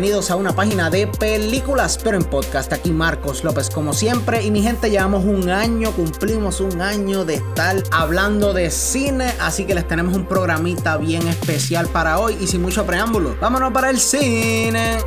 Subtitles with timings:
[0.00, 2.72] bienvenidos a una página de películas, pero en podcast.
[2.72, 7.34] Aquí Marcos López como siempre y mi gente llevamos un año, cumplimos un año de
[7.34, 12.46] estar hablando de cine, así que les tenemos un programita bien especial para hoy y
[12.46, 13.36] sin mucho preámbulo.
[13.42, 15.00] Vámonos para el cine.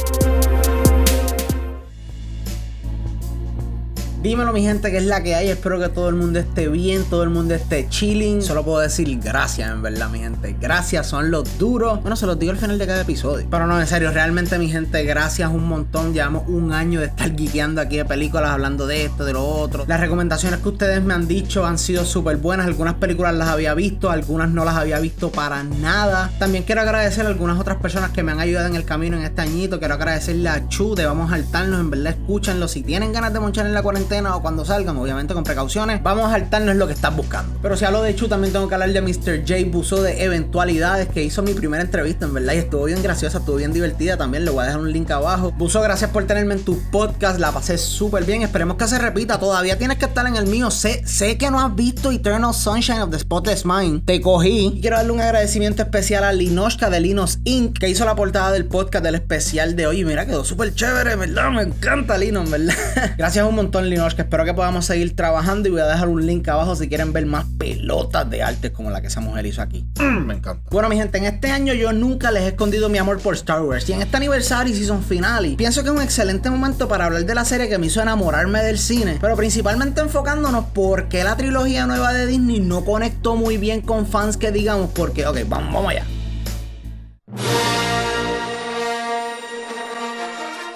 [4.24, 7.04] Dímelo mi gente que es la que hay, espero que todo el mundo esté bien,
[7.10, 8.42] todo el mundo esté chilling.
[8.42, 10.56] Solo puedo decir gracias en verdad mi gente.
[10.62, 12.00] Gracias, son los duros.
[12.00, 13.46] Bueno, se los digo al final de cada episodio.
[13.52, 16.14] Pero no, en serio, realmente mi gente, gracias un montón.
[16.14, 19.84] Llevamos un año de estar guiqueando aquí de películas, hablando de esto, de lo otro.
[19.90, 22.66] Las recomendaciones que ustedes me han dicho han sido súper buenas.
[22.68, 26.32] Algunas películas las había visto, algunas no las había visto para nada.
[26.40, 29.24] También quiero agradecer a algunas otras personas que me han ayudado en el camino en
[29.24, 29.80] este añito.
[29.80, 31.82] Quiero agradecerle a Chu de Vamos a Altarnos.
[31.82, 32.70] En verdad, escúchenlo.
[32.70, 36.28] Si tienen ganas de monchar en la cuarentena, o cuando salgan, obviamente con precauciones, vamos
[36.28, 37.58] a saltarnos lo que estás buscando.
[37.64, 39.40] Pero si hablo de Chu, también tengo que hablar de Mr.
[39.40, 43.40] J Buso de Eventualidades, que hizo mi primera entrevista, en verdad, y estuvo bien graciosa,
[43.40, 44.46] estuvo bien divertida también.
[44.46, 45.52] Le voy a dejar un link abajo.
[45.58, 48.44] Buso, gracias por tenerme en tu podcast, la pasé súper bien.
[48.44, 49.40] Esperemos que se repita.
[49.40, 50.70] Todavía tienes que estar en el mío.
[50.70, 54.06] Sé, sé que no has visto Eternal Sunshine of the Spotless Mind.
[54.06, 54.74] Te cogí.
[54.76, 58.52] Y quiero darle un agradecimiento especial a Linoshka de Linos Inc., que hizo la portada
[58.52, 60.06] del podcast del especial de hoy.
[60.06, 61.50] Mira, quedó súper chévere, ¿verdad?
[61.50, 62.76] Me encanta Linos, ¿verdad?
[63.18, 64.24] gracias un montón, Linoshka.
[64.24, 67.26] Espero que podamos seguir trabajando y voy a dejar un link abajo si quieren ver
[67.26, 69.86] más pelotas de arte como la que esa mujer hizo aquí.
[70.00, 70.70] Mm, me encanta.
[70.70, 73.62] Bueno, mi gente, en este año yo nunca les he escondido mi amor por Star
[73.62, 73.88] Wars.
[73.90, 77.26] Y en este aniversario y season finale, pienso que es un excelente momento para hablar
[77.26, 79.18] de la serie que me hizo enamorarme del cine.
[79.22, 84.38] Pero principalmente enfocándonos porque la trilogía nueva de Disney no conectó muy bien con fans
[84.38, 86.06] que digamos, porque, ok, vamos, vamos allá.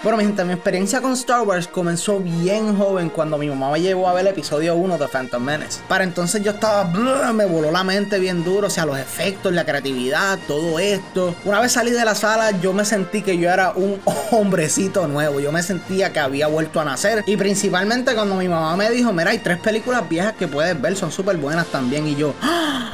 [0.04, 3.82] Bueno, mi gente, mi experiencia con Star Wars comenzó bien joven cuando mi mamá me
[3.82, 5.82] llevó a ver el episodio 1 de Phantom Menace.
[5.88, 6.84] Para entonces yo estaba,
[7.34, 11.34] me voló la mente bien duro, o sea, los efectos, la creatividad, todo esto.
[11.46, 14.00] Una vez salí de la sala, yo me sentí que yo era un
[14.32, 17.24] hombrecito nuevo, yo me sentía que había vuelto a nacer.
[17.26, 20.96] Y principalmente cuando mi mamá me dijo, mira, hay tres películas viejas que puedes ver,
[20.96, 22.08] son súper buenas también.
[22.08, 22.92] Y yo, ¡Ah!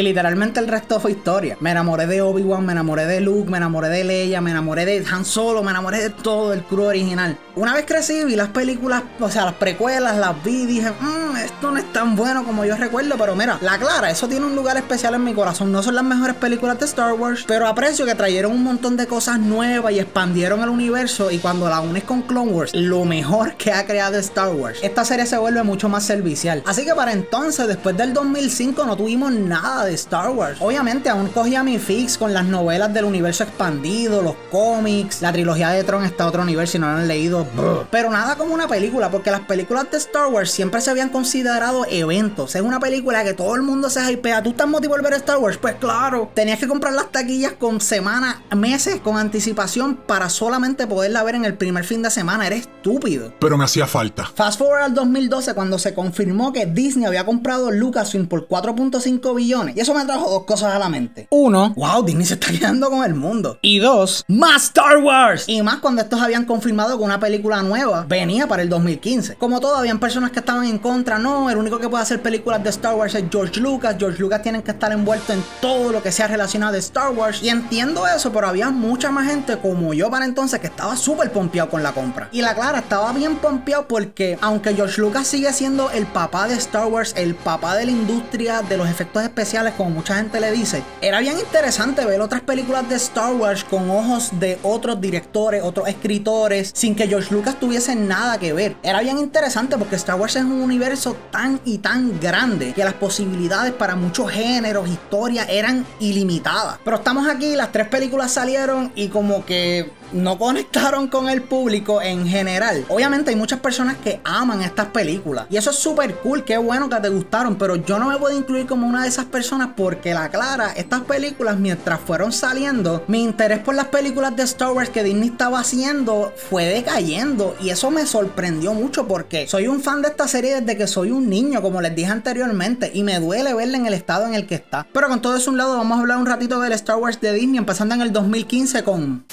[0.00, 1.58] Y literalmente el resto fue historia.
[1.60, 5.04] Me enamoré de Obi-Wan, me enamoré de Luke, me enamoré de Leia, me enamoré de
[5.10, 7.36] Han Solo, me enamoré de todo el crew original.
[7.54, 11.36] Una vez crecí, vi las películas, o sea, las precuelas, las vi y dije, mmm,
[11.36, 14.56] esto no es tan bueno como yo recuerdo, pero mira, la clara, eso tiene un
[14.56, 15.70] lugar especial en mi corazón.
[15.70, 19.06] No son las mejores películas de Star Wars, pero aprecio que trajeron un montón de
[19.06, 21.30] cosas nuevas y expandieron el universo.
[21.30, 25.04] Y cuando la unes con Clone Wars, lo mejor que ha creado Star Wars, esta
[25.04, 26.62] serie se vuelve mucho más servicial.
[26.64, 30.58] Así que para entonces, después del 2005, no tuvimos nada de Star Wars.
[30.60, 35.70] Obviamente, aún cogía mi fix con las novelas del universo expandido, los cómics, la trilogía
[35.70, 37.46] de Tron está a otro nivel si no lo han leído.
[37.90, 41.86] Pero nada como una película, porque las películas de Star Wars siempre se habían considerado
[41.88, 42.54] eventos.
[42.54, 44.42] Es una película que todo el mundo se hypea.
[44.42, 45.56] ¿Tú estás motivado a ver Star Wars?
[45.56, 46.30] Pues claro.
[46.34, 51.44] Tenías que comprar las taquillas con semanas, meses, con anticipación para solamente poderla ver en
[51.44, 52.46] el primer fin de semana.
[52.46, 53.32] Eres estúpido.
[53.40, 54.30] Pero me hacía falta.
[54.34, 59.59] Fast forward al 2012 cuando se confirmó que Disney había comprado Lucasfilm por 4.5 billones.
[59.68, 61.28] Y eso me trajo dos cosas a la mente.
[61.30, 63.58] Uno, wow, Disney se está quedando con el mundo.
[63.62, 65.44] Y dos, más Star Wars.
[65.48, 69.36] Y más cuando estos habían confirmado que una película nueva venía para el 2015.
[69.36, 71.18] Como todo, habían personas que estaban en contra.
[71.18, 73.96] No, el único que puede hacer películas de Star Wars es George Lucas.
[73.98, 77.42] George Lucas tiene que estar envuelto en todo lo que sea relacionado de Star Wars.
[77.42, 81.32] Y entiendo eso, pero había mucha más gente como yo para entonces que estaba súper
[81.32, 82.28] pompeado con la compra.
[82.32, 86.54] Y la clara, estaba bien pompeado porque aunque George Lucas sigue siendo el papá de
[86.54, 90.52] Star Wars, el papá de la industria de los efectos especiales, como mucha gente le
[90.52, 95.62] dice, era bien interesante ver otras películas de Star Wars con ojos de otros directores,
[95.64, 98.76] otros escritores, sin que George Lucas tuviese nada que ver.
[98.82, 102.94] Era bien interesante porque Star Wars es un universo tan y tan grande que las
[102.94, 106.78] posibilidades para muchos géneros, historias eran ilimitadas.
[106.84, 112.02] Pero estamos aquí, las tres películas salieron y como que no conectaron con el público
[112.02, 112.84] en general.
[112.88, 116.88] Obviamente hay muchas personas que aman estas películas y eso es súper cool, qué bueno
[116.88, 120.14] que te gustaron, pero yo no me puedo incluir como una de esas personas porque
[120.14, 124.90] la clara, estas películas mientras fueron saliendo, mi interés por las películas de Star Wars
[124.90, 130.02] que Disney estaba haciendo fue decayendo y eso me sorprendió mucho porque soy un fan
[130.02, 133.54] de esta serie desde que soy un niño, como les dije anteriormente, y me duele
[133.54, 134.86] verla en el estado en el que está.
[134.92, 137.32] Pero con todo eso un lado, vamos a hablar un ratito del Star Wars de
[137.32, 139.24] Disney, empezando en el 2015 con...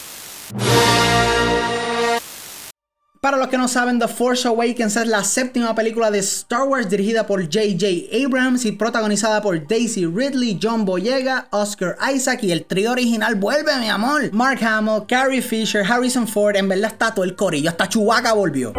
[0.53, 1.36] Música
[3.21, 6.87] Para los que no saben, The Force Awakens es la séptima película de Star Wars
[6.87, 8.15] dirigida por J.J.
[8.23, 13.75] Abrams y protagonizada por Daisy Ridley, John Boyega, Oscar Isaac y el trío original vuelve,
[13.79, 14.31] mi amor.
[14.33, 18.73] Mark Hamill, Carrie Fisher, Harrison Ford, en verdad está todo el corillo, hasta Chewbacca volvió.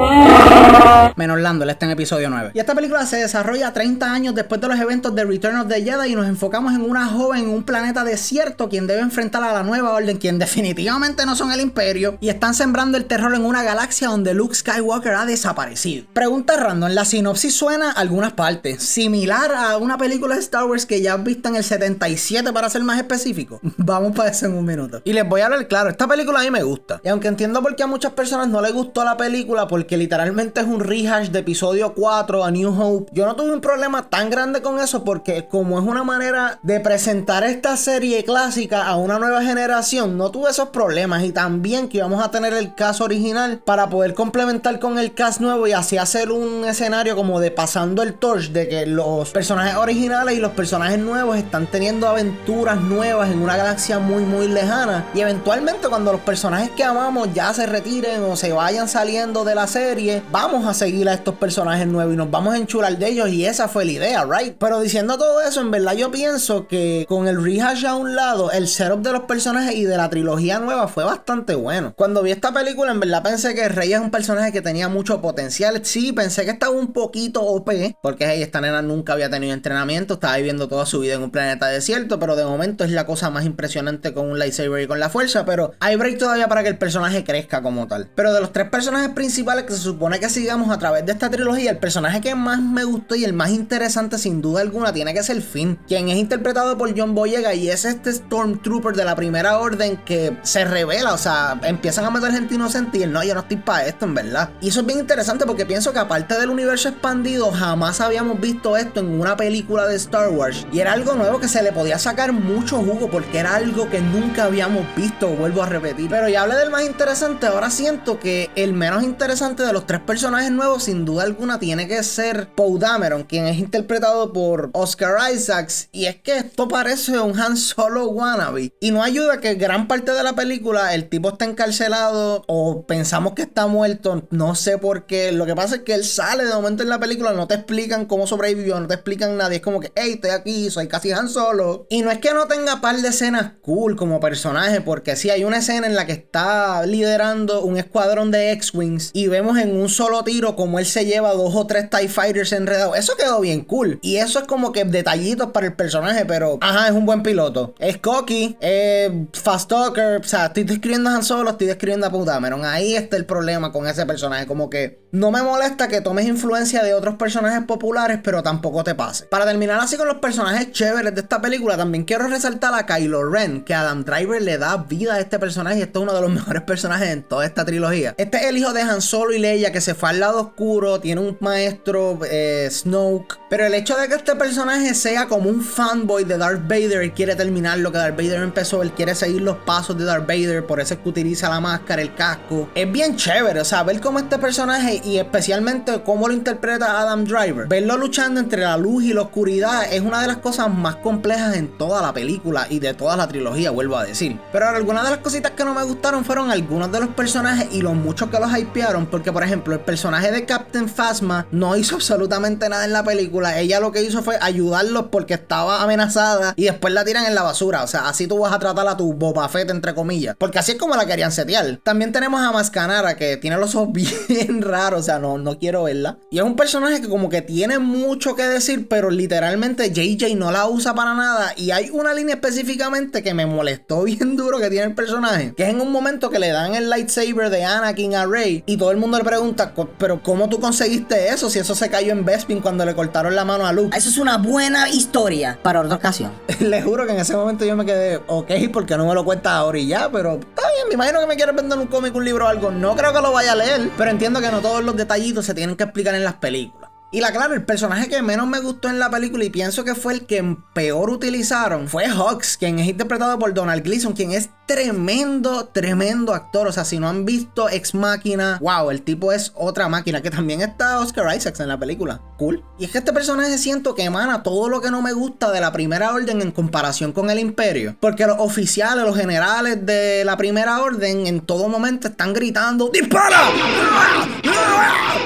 [1.17, 2.53] Menos Lando, está en episodio 9.
[2.55, 5.83] Y esta película se desarrolla 30 años después de los eventos de Return of the
[5.83, 9.53] Jedi y nos enfocamos en una joven en un planeta desierto quien debe enfrentar a
[9.53, 13.45] la nueva orden, quien definitivamente no son el imperio y están sembrando el terror en
[13.45, 16.07] una galaxia donde Luke Skywalker ha desaparecido.
[16.13, 20.87] Pregunta random, la sinopsis suena a algunas partes, similar a una película de Star Wars
[20.87, 23.61] que ya has visto en el 77 para ser más específico.
[23.77, 25.01] Vamos para eso en un minuto.
[25.05, 27.01] Y les voy a hablar claro, esta película a mí me gusta.
[27.05, 30.61] Y aunque entiendo por qué a muchas personas no les gustó la película, porque literalmente
[30.61, 34.31] es un rehash de episodio 4 a New Hope, yo no tuve un problema tan
[34.31, 39.19] grande con eso porque como es una manera de presentar esta serie clásica a una
[39.19, 43.61] nueva generación, no tuve esos problemas y también que íbamos a tener el caso original
[43.65, 48.03] para poder complementar con el cast nuevo y así hacer un escenario como de pasando
[48.03, 53.31] el torch de que los personajes originales y los personajes nuevos están teniendo aventuras nuevas
[53.31, 57.67] en una galaxia muy muy lejana y eventualmente cuando los personajes que amamos ya se
[57.67, 62.13] retiren o se vayan saliendo de la serie, vamos a seguir a estos personajes nuevos
[62.13, 64.57] y nos vamos a enchular de ellos y esa fue la idea, right?
[64.59, 68.51] Pero diciendo todo eso, en verdad yo pienso que con el rehash a un lado,
[68.51, 71.93] el setup de los personajes y de la trilogía nueva fue bastante bueno.
[71.95, 75.81] Cuando vi esta película, en verdad pensé que Rey es personaje que tenía mucho potencial.
[75.85, 77.71] Sí, pensé que estaba un poquito OP,
[78.03, 81.31] porque hey, esta nena nunca había tenido entrenamiento, estaba viviendo toda su vida en un
[81.31, 85.01] planeta desierto, pero de momento es la cosa más impresionante con un lightsaber y con
[85.01, 88.09] la fuerza, pero hay break todavía para que el personaje crezca como tal.
[88.15, 91.31] Pero de los tres personajes principales que se supone que sigamos a través de esta
[91.31, 95.15] trilogía, el personaje que más me gustó y el más interesante sin duda alguna tiene
[95.15, 99.17] que ser Finn, quien es interpretado por John Boyega y es este Stormtrooper de la
[99.17, 103.23] primera orden que se revela, o sea, empiezan a meter gente inocente y él no,
[103.23, 104.51] yo no estoy para esto en verdad.
[104.61, 108.77] Y eso es bien interesante porque pienso que aparte del universo expandido, jamás habíamos visto
[108.77, 110.67] esto en una película de Star Wars.
[110.73, 114.01] Y era algo nuevo que se le podía sacar mucho jugo porque era algo que
[114.01, 116.09] nunca habíamos visto, vuelvo a repetir.
[116.11, 120.01] Pero ya hablé del más interesante, ahora siento que el menos interesante de los tres
[120.01, 125.33] personajes nuevos, sin duda alguna, tiene que ser Poe Dameron, quien es interpretado por Oscar
[125.33, 125.89] Isaacs.
[125.93, 128.73] Y es que esto parece un Han Solo wannabe.
[128.81, 133.35] Y no ayuda que gran parte de la película el tipo está encarcelado o pensamos
[133.35, 133.88] que está muerto.
[134.31, 135.33] No sé por qué.
[135.33, 138.07] Lo que pasa es que él sale de momento en la película, no te explican
[138.07, 139.55] cómo sobrevivió, no te explican nada.
[139.55, 141.87] Es como que, hey, estoy aquí, soy casi Han Solo.
[141.89, 145.45] Y no es que no tenga par de escenas cool como personaje, porque sí hay
[145.45, 149.89] una escena en la que está liderando un escuadrón de X-Wings y vemos en un
[149.89, 152.97] solo tiro como él se lleva dos o tres TIE Fighters enredados.
[152.97, 153.99] Eso quedó bien cool.
[154.03, 157.75] Y eso es como que detallitos para el personaje, pero ajá, es un buen piloto.
[157.79, 160.21] Es cocky, es fast talker.
[160.21, 162.65] O sea, estoy describiendo a Han Solo, estoy describiendo a Poe Dameron.
[162.65, 164.47] Ahí está el problema con ese personaje.
[164.47, 168.95] Como que no me molesta que tomes influencia de otros personajes populares, pero tampoco te
[168.95, 169.27] pase.
[169.27, 173.31] Para terminar así con los personajes chéveres de esta película, también quiero resaltar a Kylo
[173.31, 176.21] Ren, que Adam Driver le da vida a este personaje y este es uno de
[176.21, 178.15] los mejores personajes en toda esta trilogía.
[178.19, 181.01] Este es el hijo de Han Solo y Leia que se fue al lado oscuro,
[181.01, 185.63] tiene un maestro eh, Snoke, pero el hecho de que este personaje sea como un
[185.63, 189.43] fanboy de Darth Vader y quiere terminar lo que Darth Vader empezó, él quiere seguir
[189.43, 192.91] los pasos de Darth Vader, por eso es que utiliza la máscara, el casco, es
[192.91, 198.41] bien chévere, ver cómo este personaje y especialmente cómo lo interpreta Adam Driver, verlo luchando
[198.41, 202.01] entre la luz y la oscuridad es una de las cosas más complejas en toda
[202.01, 204.41] la película y de toda la trilogía, vuelvo a decir.
[204.53, 207.83] Pero algunas de las cositas que no me gustaron fueron algunos de los personajes y
[207.83, 211.97] los muchos que los hypearon, porque por ejemplo, el personaje de Captain Phasma no hizo
[211.97, 216.65] absolutamente nada en la película, ella lo que hizo fue ayudarlos porque estaba amenazada y
[216.65, 219.13] después la tiran en la basura, o sea, así tú vas a tratar a tu
[219.13, 221.81] Boba Fett entre comillas, porque así es como la querían setear.
[221.83, 223.93] También tenemos a Mascanara que tiene los ojos
[224.29, 226.19] bien raros, o sea, no, no quiero verla.
[226.31, 230.51] Y es un personaje que como que tiene mucho que decir, pero literalmente JJ no
[230.51, 231.53] la usa para nada.
[231.57, 235.65] Y hay una línea específicamente que me molestó bien duro que tiene el personaje, que
[235.65, 238.91] es en un momento que le dan el lightsaber de Anakin a Rey y todo
[238.91, 242.61] el mundo le pregunta, pero ¿cómo tú conseguiste eso si eso se cayó en Bespin
[242.61, 243.97] cuando le cortaron la mano a Luke?
[243.97, 246.33] Eso es una buena historia para otra ocasión.
[246.61, 249.53] le juro que en ese momento yo me quedé, ok, porque no me lo cuentas
[249.53, 252.25] ahora y ya, pero está bien, me imagino que me quieres vender un cómic, un
[252.25, 252.71] libro o algo.
[252.71, 255.55] No creo que lo vaya a leer, pero entiendo que no todos los detallitos se
[255.55, 256.91] tienen que explicar en las películas.
[257.13, 259.95] Y la claro, el personaje que menos me gustó en la película y pienso que
[259.95, 264.51] fue el que peor utilizaron fue Hawks, quien es interpretado por Donald Gleason, quien es
[264.69, 266.69] tremendo, tremendo actor.
[266.69, 270.21] O sea, si no han visto Ex Máquina, wow, el tipo es otra máquina.
[270.21, 272.21] Que también está Oscar Isaacs en la película.
[272.37, 272.63] Cool.
[272.79, 275.61] Y es que este personaje siento que emana todo lo que no me gusta de
[275.61, 277.97] la primera orden en comparación con el Imperio.
[277.99, 283.41] Porque los oficiales, los generales de la primera orden, en todo momento están gritando: ¡Dispara!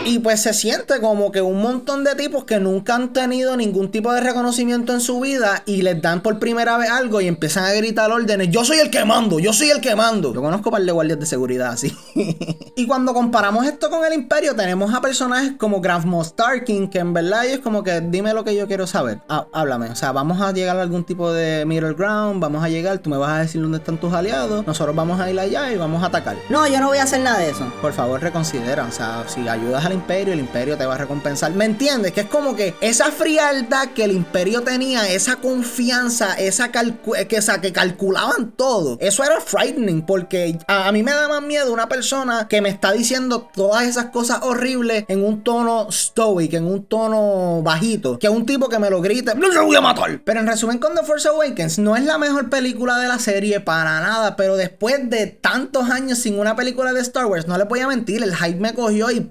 [0.04, 3.90] Y pues se siente como que un montón de tipos que nunca han tenido ningún
[3.90, 7.64] tipo de reconocimiento en su vida y les dan por primera vez algo y empiezan
[7.64, 10.32] a gritar órdenes: Yo soy el que mando yo soy el que mando.
[10.34, 11.96] Yo conozco un par de guardias de seguridad así.
[12.76, 16.98] y cuando comparamos esto con el Imperio, tenemos a personajes como Grand Moff Tarkin, que
[16.98, 19.20] en verdad es como que dime lo que yo quiero saber.
[19.28, 22.98] háblame, o sea, vamos a llegar a algún tipo de middle ground, vamos a llegar,
[22.98, 25.76] tú me vas a decir dónde están tus aliados, nosotros vamos a ir allá y
[25.76, 26.36] vamos a atacar.
[26.48, 27.70] No, yo no voy a hacer nada de eso.
[27.80, 31.52] Por favor, reconsidera, o sea, si ayudas al Imperio, el Imperio te va a recompensar.
[31.52, 32.12] ¿Me entiendes?
[32.12, 37.72] Que es como que esa frialdad que el Imperio tenía, esa confianza, esa que, que
[37.72, 42.60] calculaban todo, eso era frightening porque a, mí me da más miedo una persona que
[42.60, 48.18] me está diciendo todas esas cosas horribles en un tono stoic, en un tono bajito,
[48.18, 50.20] que un tipo que me lo grite, no lo voy a matar.
[50.24, 53.60] Pero en resumen con The Force Awakens no es la mejor película de la serie
[53.60, 57.64] para nada, pero después de tantos años sin una película de Star Wars, no le
[57.64, 59.30] voy a mentir, el hype me cogió y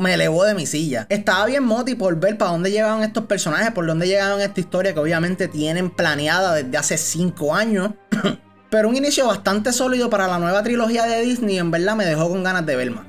[0.00, 1.06] me elevó de mi silla.
[1.08, 4.92] Estaba bien moti por ver para dónde llegaban estos personajes, por dónde llegaban esta historia
[4.92, 7.90] que obviamente tienen planeada desde hace 5 años.
[8.72, 12.30] Pero un inicio bastante sólido para la nueva trilogía de Disney en verdad me dejó
[12.30, 13.04] con ganas de ver más.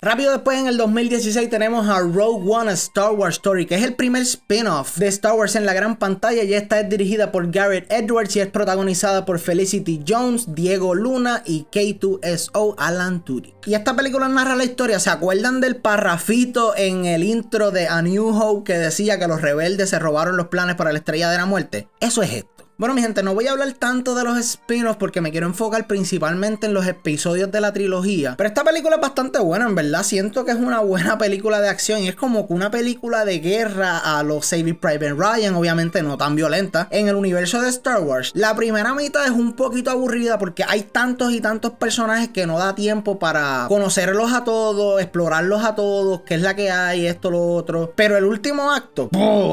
[0.00, 3.96] Rápido después, en el 2016, tenemos a Rogue One, Star Wars Story, que es el
[3.96, 6.42] primer spin-off de Star Wars en la gran pantalla.
[6.42, 11.42] Y esta es dirigida por Garrett Edwards y es protagonizada por Felicity Jones, Diego Luna
[11.44, 13.66] y K2SO Alan Tudyk.
[13.66, 15.00] Y esta película narra la historia.
[15.00, 19.42] ¿Se acuerdan del parrafito en el intro de A New Hope que decía que los
[19.42, 21.88] rebeldes se robaron los planes para la estrella de la muerte?
[22.00, 22.55] Eso es esto.
[22.78, 25.86] Bueno, mi gente, no voy a hablar tanto de los spin-offs porque me quiero enfocar
[25.86, 28.34] principalmente en los episodios de la trilogía.
[28.36, 30.02] Pero esta película es bastante buena, en verdad.
[30.02, 33.38] Siento que es una buena película de acción y es como que una película de
[33.38, 38.00] guerra a los Saving Private Ryan, obviamente no tan violenta, en el universo de Star
[38.00, 38.30] Wars.
[38.34, 42.58] La primera mitad es un poquito aburrida porque hay tantos y tantos personajes que no
[42.58, 47.30] da tiempo para conocerlos a todos, explorarlos a todos, qué es la que hay, esto,
[47.30, 47.94] lo otro.
[47.96, 49.08] Pero el último acto,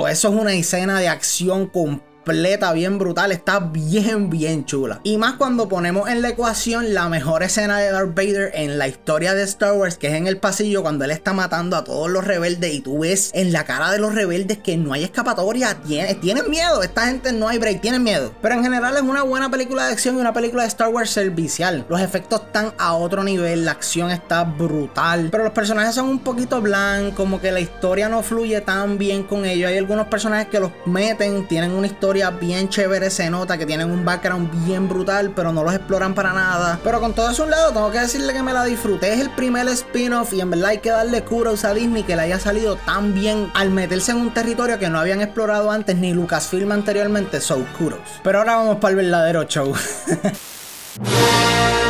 [0.10, 5.02] eso es una escena de acción completa completa, bien brutal, está bien, bien chula.
[5.04, 8.88] Y más cuando ponemos en la ecuación la mejor escena de Darth Vader en la
[8.88, 12.10] historia de Star Wars, que es en el pasillo cuando él está matando a todos
[12.10, 15.76] los rebeldes y tú ves en la cara de los rebeldes que no hay escapatoria,
[15.86, 18.32] tienen, tienen miedo, esta gente no hay break, tienen miedo.
[18.42, 21.10] Pero en general es una buena película de acción y una película de Star Wars
[21.10, 21.86] servicial.
[21.90, 26.20] Los efectos están a otro nivel, la acción está brutal, pero los personajes son un
[26.20, 29.70] poquito blancos, como que la historia no fluye tan bien con ellos.
[29.70, 33.90] Hay algunos personajes que los meten, tienen una historia bien chévere, se nota que tienen
[33.90, 36.80] un background bien brutal, pero no los exploran para nada.
[36.84, 39.14] Pero con todo eso un lado, tengo que decirle que me la disfruté.
[39.14, 42.24] Es el primer spin-off y en verdad hay que darle kudos a Disney que le
[42.24, 46.14] haya salido tan bien al meterse en un territorio que no habían explorado antes ni
[46.14, 47.42] Lucasfilm anteriormente.
[47.42, 48.00] So kudos.
[48.24, 49.74] Pero ahora vamos para el verdadero show.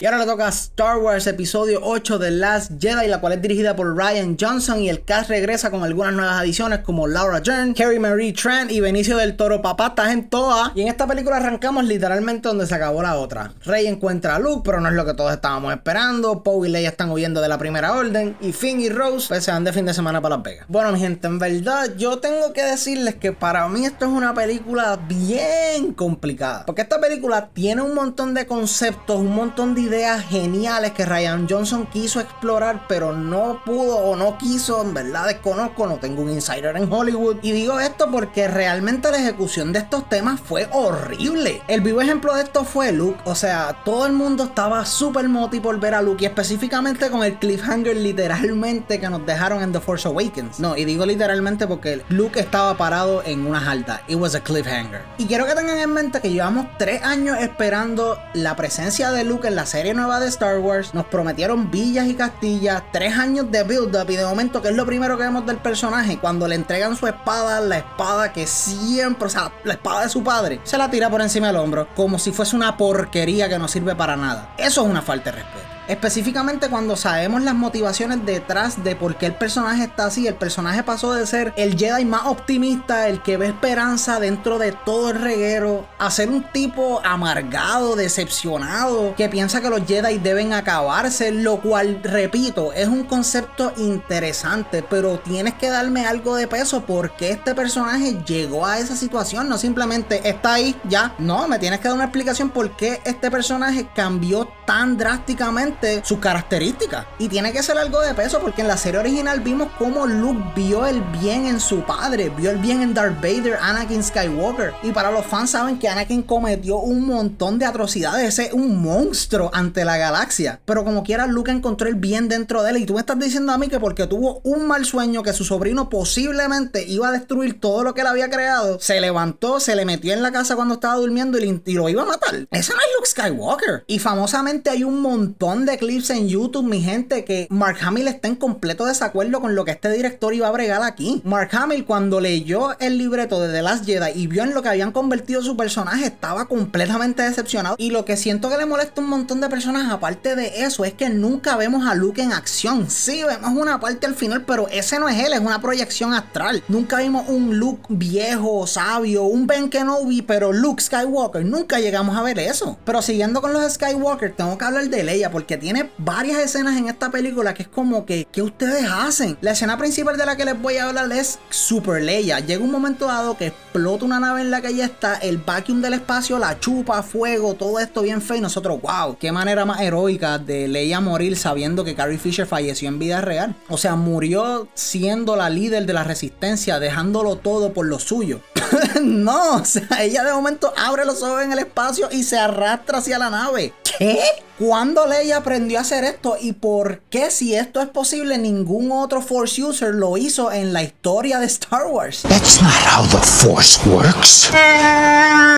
[0.00, 3.74] Y ahora le toca Star Wars Episodio 8 de Last Jedi, la cual es dirigida
[3.74, 7.98] por Ryan Johnson y el cast regresa con algunas nuevas adiciones como Laura Dern, Carrie
[7.98, 9.60] Marie Tran y Benicio del Toro.
[9.60, 10.70] Papá, estás en toa.
[10.76, 13.54] Y en esta película arrancamos literalmente donde se acabó la otra.
[13.64, 16.44] Rey encuentra a Luke, pero no es lo que todos estábamos esperando.
[16.44, 18.36] Poe y Leia están huyendo de la primera orden.
[18.40, 20.66] Y Finn y Rose pues, se van de fin de semana para Las Vegas.
[20.68, 24.32] Bueno, mi gente, en verdad yo tengo que decirles que para mí esto es una
[24.32, 26.66] película bien complicada.
[26.66, 31.46] Porque esta película tiene un montón de conceptos, un montón de ideas geniales que Ryan
[31.48, 34.82] Johnson quiso explorar, pero no pudo o no quiso.
[34.82, 37.38] En verdad desconozco, no tengo un insider en Hollywood.
[37.40, 41.62] Y digo esto porque realmente la ejecución de estos temas fue horrible.
[41.68, 43.18] El vivo ejemplo de esto fue Luke.
[43.24, 46.22] O sea, todo el mundo estaba súper moti por ver a Luke.
[46.22, 50.60] Y específicamente con el cliffhanger literalmente que nos dejaron en The Force Awakens.
[50.60, 54.02] No, y digo literalmente porque Luke estaba parado en una alta.
[54.06, 55.02] It was a cliffhanger.
[55.16, 59.48] Y quiero que tengan en mente que llevamos tres años esperando la presencia de Luke
[59.48, 63.48] en la serie serie nueva de Star Wars, nos prometieron villas y castillas, tres años
[63.52, 66.56] de build-up y de momento, que es lo primero que vemos del personaje, cuando le
[66.56, 70.76] entregan su espada, la espada que siempre, o sea, la espada de su padre, se
[70.76, 74.16] la tira por encima del hombro, como si fuese una porquería que no sirve para
[74.16, 74.52] nada.
[74.58, 75.77] Eso es una falta de respeto.
[75.88, 80.26] Específicamente cuando sabemos las motivaciones detrás de por qué el personaje está así.
[80.26, 84.72] El personaje pasó de ser el Jedi más optimista, el que ve esperanza dentro de
[84.72, 90.52] todo el reguero, a ser un tipo amargado, decepcionado, que piensa que los Jedi deben
[90.52, 96.84] acabarse, lo cual, repito, es un concepto interesante, pero tienes que darme algo de peso
[96.84, 101.80] porque este personaje llegó a esa situación, no simplemente está ahí, ya, no, me tienes
[101.80, 107.06] que dar una explicación por qué este personaje cambió tan drásticamente sus características.
[107.18, 110.52] Y tiene que ser algo de peso porque en la serie original vimos cómo Luke
[110.54, 114.74] vio el bien en su padre, vio el bien en Darth Vader, Anakin Skywalker.
[114.82, 119.50] Y para los fans saben que Anakin cometió un montón de atrocidades, es un monstruo
[119.52, 120.60] ante la galaxia.
[120.64, 122.78] Pero como quiera, Luke encontró el bien dentro de él.
[122.78, 125.44] Y tú me estás diciendo a mí que porque tuvo un mal sueño que su
[125.44, 129.84] sobrino posiblemente iba a destruir todo lo que él había creado, se levantó, se le
[129.84, 132.34] metió en la casa cuando estaba durmiendo y, lo iba a matar.
[132.50, 133.84] Ese no es Luke Skywalker.
[133.86, 138.28] Y famosamente hay un montón de clips en YouTube, mi gente, que Mark Hamill está
[138.28, 141.20] en completo desacuerdo con lo que este director iba a bregar aquí.
[141.24, 144.68] Mark Hamill, cuando leyó el libreto de The Last Jedi y vio en lo que
[144.70, 147.76] habían convertido su personaje, estaba completamente decepcionado.
[147.78, 150.94] Y lo que siento que le molesta un montón de personas, aparte de eso, es
[150.94, 152.88] que nunca vemos a Luke en acción.
[152.88, 156.62] Sí, vemos una parte al final, pero ese no es él, es una proyección astral.
[156.68, 161.44] Nunca vimos un Luke viejo, sabio, un Ben Kenobi, pero Luke Skywalker.
[161.44, 162.78] Nunca llegamos a ver eso.
[162.84, 166.88] Pero siguiendo con los Skywalker, tengo que hablar de Leia porque tiene varias escenas en
[166.88, 169.36] esta película que es como que, ¿qué ustedes hacen?
[169.40, 172.40] La escena principal de la que les voy a hablar es Super Leia.
[172.40, 175.80] Llega un momento dado que explota una nave en la que ella está, el vacuum
[175.80, 179.80] del espacio la chupa, fuego, todo esto bien feo y nosotros, wow, qué manera más
[179.80, 183.54] heroica de Leia morir sabiendo que Carrie Fisher falleció en vida real.
[183.68, 188.40] O sea, murió siendo la líder de la resistencia, dejándolo todo por lo suyo.
[189.02, 192.98] no, o sea, ella de momento abre los ojos en el espacio y se arrastra
[192.98, 193.72] hacia la nave.
[193.98, 194.20] ¿Qué?
[194.58, 196.36] ¿Cuándo Leia aprendió a hacer esto?
[196.40, 200.82] ¿Y por qué si esto es posible ningún otro Force user lo hizo en la
[200.82, 202.22] historia de Star Wars?
[202.22, 204.50] That's not how the Force works.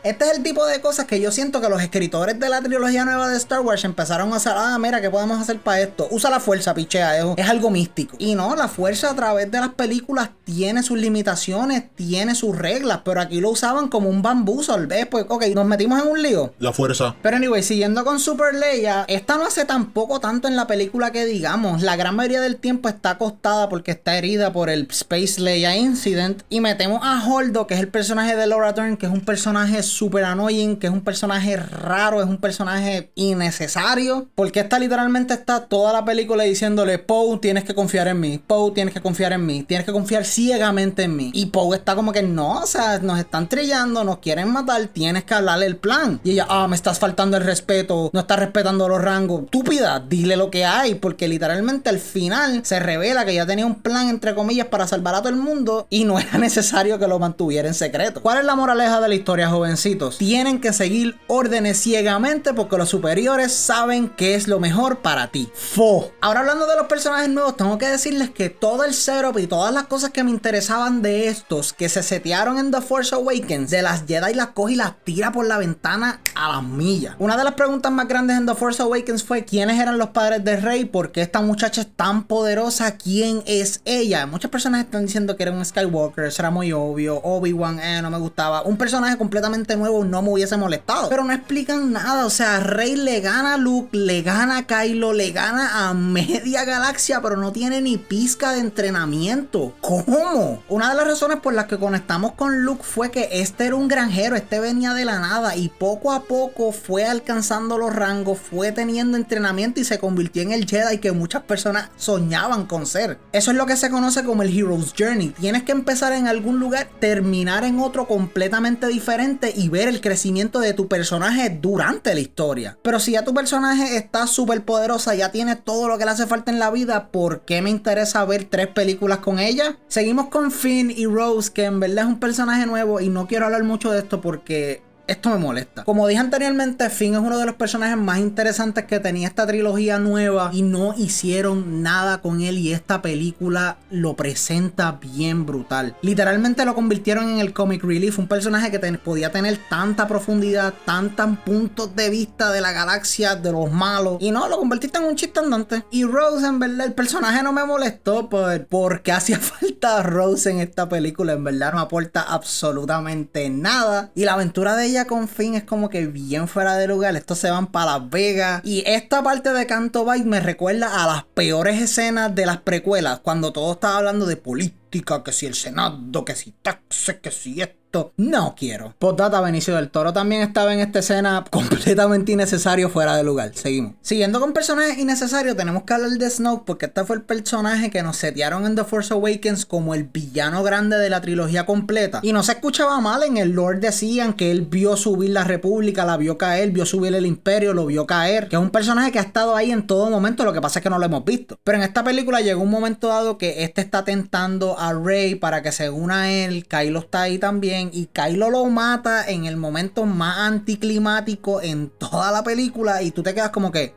[0.04, 3.06] Este es el tipo de cosas que yo siento que los escritores de la trilogía
[3.06, 6.06] nueva de Star Wars empezaron a hacer, ah, mira, ¿qué podemos hacer para esto?
[6.10, 8.16] Usa la fuerza, pichea, es, es algo místico.
[8.18, 13.00] Y no, la fuerza a través de las películas tiene sus limitaciones, tiene sus reglas,
[13.02, 15.06] pero aquí lo usaban como un bambuzo, ¿ves?
[15.06, 16.52] Pues, ok, nos metimos en un lío.
[16.58, 17.16] La fuerza.
[17.22, 21.24] Pero anyway, siguiendo con Super Leia, esta no hace tampoco tanto en la película que
[21.24, 21.82] digamos.
[21.82, 26.42] La gran mayoría del tiempo está acostada porque está herida por el Space Leia Incident.
[26.48, 29.82] Y metemos a Holdo, que es el personaje de Laura Dern, que es un personaje
[29.82, 34.28] super annoying, que es un personaje raro, es un personaje innecesario.
[34.34, 38.38] Porque esta literalmente está toda la película diciéndole, Poe, tienes que confiar en mí.
[38.38, 39.62] Poe, tienes que confiar en mí.
[39.62, 41.30] Tienes que confiar ciegamente en mí.
[41.34, 45.24] Y Poe está como que no, o sea, nos están trillando, nos quieren matar, tienes
[45.24, 46.20] que hablarle el plan.
[46.24, 49.44] Y ella, ah, me estás faltando el respeto, no estás respetando los rangos.
[49.44, 53.82] Estúpida, dile lo que hay, porque literalmente al final se revela que ya tenía un
[53.82, 57.18] plan, entre comillas, para salvar a todo el mundo y no era necesario que lo
[57.18, 58.22] mantuviera en secreto.
[58.22, 60.18] ¿Cuál es la moraleja de la historia, jovencitos?
[60.18, 65.50] Tienen que seguir órdenes ciegamente porque los superiores saben qué es lo mejor para ti.
[65.54, 66.12] Fo.
[66.20, 69.72] Ahora hablando de los personajes nuevos, tengo que decirles que todo el setup y todas
[69.72, 73.82] las cosas que me interesaban de estos que se setearon en The Force Awakens, de
[73.82, 77.16] las Jedi las coge y las tira por la ventana a las millas.
[77.18, 80.44] Una de las preguntas más grandes en The Force Awakens fue quiénes eran los padres
[80.44, 84.26] de Rey, por qué esta muchacha es tan poderosa, quién es ella.
[84.26, 87.20] Muchas personas están diciendo que era un Skywalker, eso era muy obvio.
[87.22, 88.62] Obi-Wan, eh, no me gustaba.
[88.62, 91.08] Un personaje completamente nuevo no me hubiese molestado.
[91.08, 95.12] Pero no explican nada, o sea, Rey le gana a Luke, le gana a Kylo,
[95.12, 99.74] le gana a media galaxia, pero no tiene ni pizca de entrenamiento.
[99.80, 100.62] ¿Cómo?
[100.68, 103.88] Una de las razones por las que conectamos con Luke fue que este era un
[103.88, 109.16] granjero, este venía de la nada y poco a poco fue alcanzando los rangos, teniendo
[109.16, 113.18] entrenamiento y se convirtió en el Jedi que muchas personas soñaban con ser.
[113.32, 115.30] Eso es lo que se conoce como el Hero's Journey.
[115.30, 120.60] Tienes que empezar en algún lugar, terminar en otro completamente diferente y ver el crecimiento
[120.60, 122.78] de tu personaje durante la historia.
[122.82, 126.26] Pero si ya tu personaje está súper poderosa, ya tiene todo lo que le hace
[126.26, 129.78] falta en la vida, ¿por qué me interesa ver tres películas con ella?
[129.88, 133.46] Seguimos con Finn y Rose, que en verdad es un personaje nuevo y no quiero
[133.46, 135.84] hablar mucho de esto porque esto me molesta.
[135.84, 139.98] Como dije anteriormente, Finn es uno de los personajes más interesantes que tenía esta trilogía
[139.98, 145.96] nueva y no hicieron nada con él y esta película lo presenta bien brutal.
[146.02, 151.38] Literalmente lo convirtieron en el comic relief, un personaje que podía tener tanta profundidad, tantos
[151.44, 155.16] puntos de vista de la galaxia, de los malos y no, lo convertiste en un
[155.16, 155.84] chiste andante.
[155.90, 160.60] Y Rose, en verdad, el personaje no me molestó por, porque hacía falta Rose en
[160.60, 164.10] esta película, en verdad no aporta absolutamente nada.
[164.14, 167.16] Y la aventura de ella con Finn es como que bien fuera de lugar.
[167.16, 168.60] Estos se van para Las Vegas.
[168.64, 173.20] Y esta parte de Canto Bite me recuerda a las peores escenas de las precuelas,
[173.20, 177.60] cuando todo estaba hablando de política, que si el Senado, que si taxes, que si
[177.60, 178.94] esto no quiero.
[178.98, 183.52] Postdata, Benicio del Toro también estaba en esta escena completamente innecesario fuera de lugar.
[183.54, 183.94] Seguimos.
[184.00, 188.02] Siguiendo con personajes innecesarios, tenemos que hablar de Snoke porque este fue el personaje que
[188.02, 192.20] nos setearon en The Force Awakens como el villano grande de la trilogía completa.
[192.22, 196.04] Y no se escuchaba mal, en el Lord decían que él vio subir la República,
[196.04, 198.48] la vio caer, vio subir el Imperio, lo vio caer.
[198.48, 200.82] Que es un personaje que ha estado ahí en todo momento, lo que pasa es
[200.84, 201.58] que no lo hemos visto.
[201.64, 205.62] Pero en esta película llegó un momento dado que este está tentando a Rey para
[205.62, 209.56] que se una a él, Kylo está ahí también y Kylo lo mata en el
[209.56, 213.94] momento más anticlimático en toda la película y tú te quedas como que,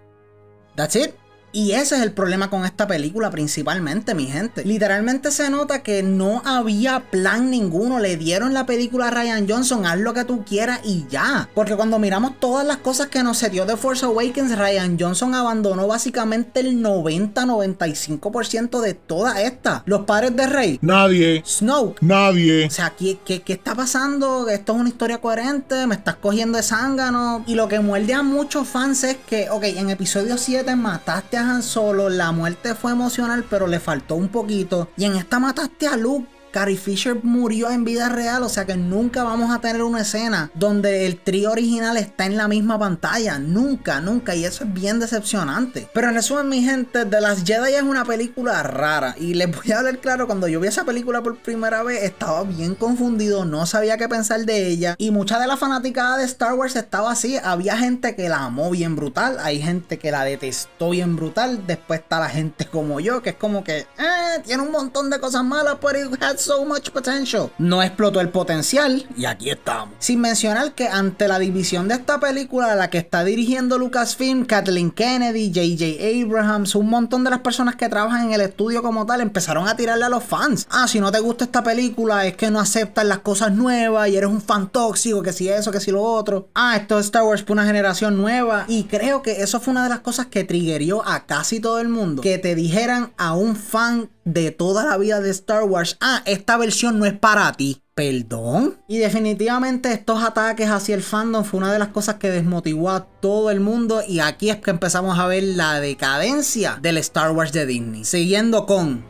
[0.76, 1.23] that's it.
[1.56, 4.66] Y ese es el problema con esta película principalmente, mi gente.
[4.66, 8.00] Literalmente se nota que no había plan ninguno.
[8.00, 11.48] Le dieron la película a Ryan Johnson, haz lo que tú quieras y ya.
[11.54, 15.36] Porque cuando miramos todas las cosas que nos se dio de Force Awakens, Ryan Johnson
[15.36, 19.84] abandonó básicamente el 90-95% de toda esta.
[19.86, 20.80] Los padres de Rey.
[20.82, 21.44] Nadie.
[21.46, 22.02] Snoke.
[22.02, 22.66] Nadie.
[22.66, 24.50] O sea, ¿qué, qué, qué está pasando?
[24.50, 27.44] Esto es una historia coherente, me estás cogiendo de zángano.
[27.46, 31.43] Y lo que muerde a muchos fans es que, ok, en episodio 7 mataste a
[31.62, 34.90] Solo, la muerte fue emocional, pero le faltó un poquito.
[34.98, 36.28] Y en esta mataste a Luke.
[36.54, 40.52] Carrie Fisher murió en vida real, o sea que nunca vamos a tener una escena
[40.54, 43.40] donde el trío original está en la misma pantalla.
[43.40, 44.36] Nunca, nunca.
[44.36, 45.90] Y eso es bien decepcionante.
[45.96, 49.16] Pero en resumen, mi gente, The Last Jedi es una película rara.
[49.20, 52.44] Y les voy a hablar claro, cuando yo vi esa película por primera vez, estaba
[52.44, 54.94] bien confundido, no sabía qué pensar de ella.
[55.00, 57.36] Y mucha de la fanaticada de Star Wars estaba así.
[57.44, 61.66] Había gente que la amó bien brutal, hay gente que la detestó bien brutal.
[61.66, 65.20] Después está la gente como yo, que es como que, eh, tiene un montón de
[65.20, 67.52] cosas malas, pero it has so much potential.
[67.58, 69.96] No explotó el potencial y aquí estamos.
[70.00, 74.92] Sin mencionar que ante la división de esta película, la que está dirigiendo Lucasfilm, Kathleen
[74.92, 76.24] Kennedy, J.J.
[76.24, 79.76] Abrahams, un montón de las personas que trabajan en el estudio como tal empezaron a
[79.76, 80.68] tirarle a los fans.
[80.70, 84.18] Ah, si no te gusta esta película es que no aceptas las cosas nuevas y
[84.18, 86.50] eres un fan tóxico, que si eso, que si lo otro.
[86.54, 88.66] Ah, esto es Star Wars para una generación nueva.
[88.68, 91.90] Y creo que eso fue una de las cosas que triggerió a casi todo el
[91.90, 92.22] mundo.
[92.22, 96.58] Que te dijeran a un fan de toda la vida de Star Wars, ah, esta
[96.58, 97.82] versión no es para ti.
[97.96, 98.80] Perdón.
[98.88, 103.06] Y definitivamente estos ataques hacia el fandom fue una de las cosas que desmotivó a
[103.06, 107.52] todo el mundo y aquí es que empezamos a ver la decadencia del Star Wars
[107.52, 108.04] de Disney.
[108.04, 109.06] Siguiendo con...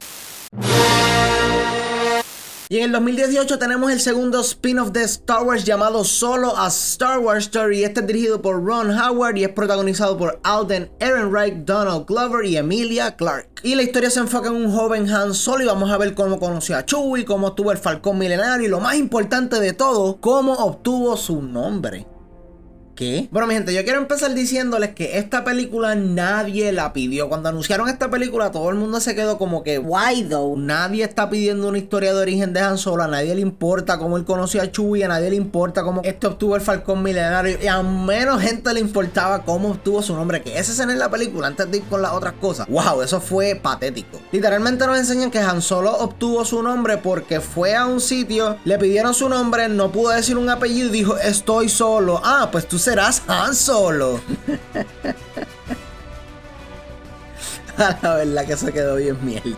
[2.69, 7.19] Y en el 2018 tenemos el segundo spin-off de Star Wars llamado Solo a Star
[7.19, 7.83] Wars Story.
[7.83, 12.55] Este es dirigido por Ron Howard y es protagonizado por Alden Ehrenreich, Donald Glover y
[12.55, 13.49] Emilia Clarke.
[13.63, 16.39] Y la historia se enfoca en un joven Han Solo y vamos a ver cómo
[16.39, 20.53] conoció a Chewie, cómo obtuvo el Falcón Milenario y lo más importante de todo, cómo
[20.53, 22.07] obtuvo su nombre.
[22.95, 23.27] ¿Qué?
[23.31, 27.27] Bueno, mi gente, yo quiero empezar diciéndoles que esta película nadie la pidió.
[27.27, 30.55] Cuando anunciaron esta película, todo el mundo se quedó como que, why though?
[30.57, 33.03] Nadie está pidiendo una historia de origen de Han Solo.
[33.03, 35.05] A nadie le importa cómo él conoció a Chewie.
[35.05, 37.57] A nadie le importa cómo este obtuvo el Falcón Milenario.
[37.61, 40.43] Y a menos gente le importaba cómo obtuvo su nombre.
[40.43, 42.67] Que esa escena en la película, antes de ir con las otras cosas.
[42.67, 44.19] Wow, eso fue patético.
[44.31, 48.77] Literalmente nos enseñan que Han Solo obtuvo su nombre porque fue a un sitio, le
[48.77, 52.21] pidieron su nombre, no pudo decir un apellido y dijo, estoy solo.
[52.23, 54.19] Ah, pues tú serás Han Solo.
[57.77, 59.55] La verdad que se quedó bien miel.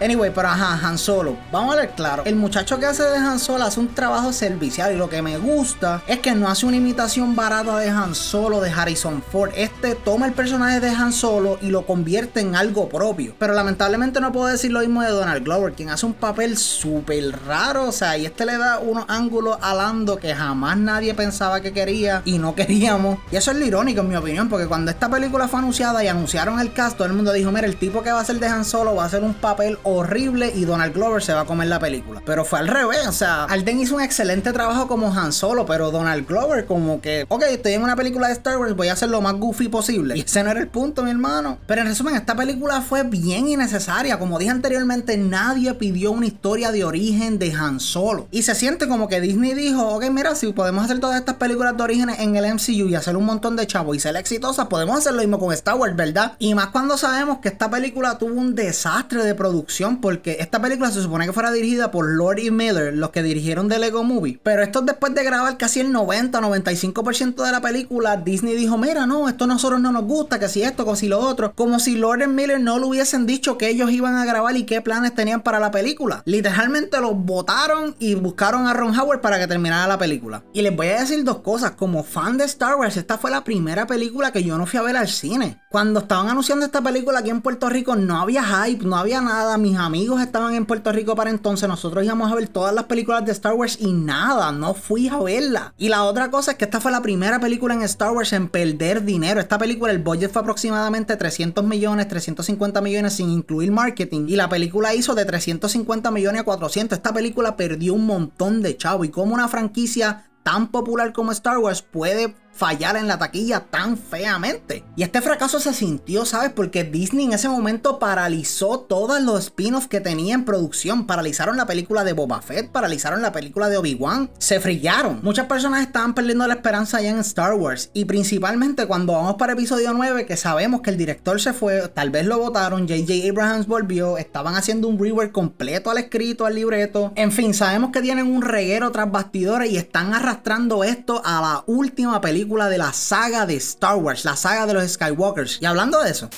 [0.00, 1.36] Anyway, pero ajá, Han Solo.
[1.50, 2.22] Vamos a ver claro.
[2.26, 4.92] El muchacho que hace de Han Solo hace un trabajo servicial.
[4.92, 8.60] Y lo que me gusta es que no hace una imitación barata de Han Solo
[8.60, 9.50] de Harrison Ford.
[9.56, 13.34] Este toma el personaje de Han Solo y lo convierte en algo propio.
[13.38, 17.38] Pero lamentablemente no puedo decir lo mismo de Donald Glover, quien hace un papel súper
[17.46, 17.88] raro.
[17.88, 21.72] O sea, y este le da unos ángulos a Lando que jamás nadie pensaba que
[21.72, 23.18] quería y no queríamos.
[23.32, 26.08] Y eso es lo irónico, en mi opinión, porque cuando esta película fue anunciada y
[26.08, 28.46] anunciaron el cast, todo el mundo dijo: Mira, el tipo que va a ser de
[28.46, 31.68] Han Solo va a hacer un papel horrible y Donald Glover se va a comer
[31.68, 32.22] la película.
[32.24, 35.90] Pero fue al revés, o sea, Alden hizo un excelente trabajo como Han Solo, pero
[35.90, 39.08] Donald Glover como que, ok, estoy en una película de Star Wars, voy a hacer
[39.08, 40.16] lo más goofy posible.
[40.16, 41.58] Y ese no era el punto, mi hermano.
[41.66, 44.18] Pero en resumen, esta película fue bien innecesaria.
[44.18, 48.28] Como dije anteriormente, nadie pidió una historia de origen de Han Solo.
[48.30, 51.76] Y se siente como que Disney dijo, ok, mira, si podemos hacer todas estas películas
[51.76, 54.98] de orígenes en el MCU y hacer un montón de chavos y ser exitosas, podemos
[54.98, 56.32] hacer lo mismo con Star Wars, ¿verdad?
[56.38, 60.90] Y más cuando sabemos que esta película tuvo un desastre de producción porque esta película
[60.90, 64.40] se supone que fuera dirigida por Lord Miller, los que dirigieron The Lego Movie.
[64.42, 69.28] Pero esto después de grabar casi el 90-95% de la película, Disney dijo, mira, no,
[69.28, 71.52] esto a nosotros no nos gusta, que si esto, que si lo otro.
[71.54, 74.80] Como si Lord Miller no le hubiesen dicho que ellos iban a grabar y qué
[74.80, 76.22] planes tenían para la película.
[76.24, 80.42] Literalmente los votaron y buscaron a Ron Howard para que terminara la película.
[80.52, 81.72] Y les voy a decir dos cosas.
[81.72, 84.82] Como fan de Star Wars, esta fue la primera película que yo no fui a
[84.82, 85.60] ver al cine.
[85.70, 89.58] Cuando estaban anunciando esta película aquí en Puerto Rico, no había hype, no había nada.
[89.66, 91.68] Mis amigos estaban en Puerto Rico para entonces.
[91.68, 95.18] Nosotros íbamos a ver todas las películas de Star Wars y nada, no fui a
[95.18, 95.74] verla.
[95.76, 98.46] Y la otra cosa es que esta fue la primera película en Star Wars en
[98.46, 99.40] perder dinero.
[99.40, 104.26] Esta película, el budget fue aproximadamente 300 millones, 350 millones sin incluir marketing.
[104.28, 106.98] Y la película hizo de 350 millones a 400.
[106.98, 109.04] Esta película perdió un montón de chavo.
[109.04, 113.98] Y como una franquicia tan popular como Star Wars puede fallar en la taquilla tan
[113.98, 114.84] feamente.
[114.96, 116.50] Y este fracaso se sintió, ¿sabes?
[116.50, 121.06] Porque Disney en ese momento paralizó todos los spin-offs que tenía en producción.
[121.06, 124.30] Paralizaron la película de Boba Fett, paralizaron la película de Obi-Wan.
[124.38, 125.20] Se frillaron.
[125.22, 127.90] Muchas personas estaban perdiendo la esperanza ya en Star Wars.
[127.92, 132.10] Y principalmente cuando vamos para episodio 9, que sabemos que el director se fue, tal
[132.10, 137.12] vez lo votaron, JJ Abrahams volvió, estaban haciendo un rework completo al escrito, al libreto.
[137.16, 141.64] En fin, sabemos que tienen un reguero tras bastidores y están arrastrando esto a la
[141.66, 145.58] última película de la saga de Star Wars, la saga de los Skywalkers.
[145.60, 146.30] Y hablando de eso.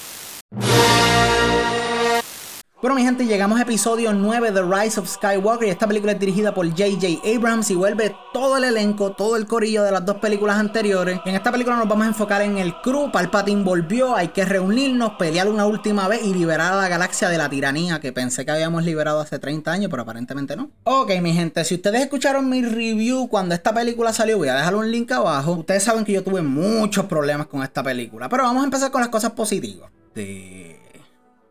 [2.80, 6.20] Bueno, mi gente, llegamos a episodio 9 The Rise of Skywalker y esta película es
[6.20, 7.28] dirigida por J.J.
[7.28, 11.18] Abrams y vuelve todo el elenco, todo el corillo de las dos películas anteriores.
[11.24, 15.14] En esta película nos vamos a enfocar en el crew, Palpatine volvió, hay que reunirnos,
[15.18, 18.52] pelear una última vez y liberar a la galaxia de la tiranía que pensé que
[18.52, 20.70] habíamos liberado hace 30 años, pero aparentemente no.
[20.84, 24.76] Ok, mi gente, si ustedes escucharon mi review cuando esta película salió, voy a dejar
[24.76, 25.50] un link abajo.
[25.50, 29.00] Ustedes saben que yo tuve muchos problemas con esta película, pero vamos a empezar con
[29.00, 29.90] las cosas positivas.
[30.14, 30.77] De...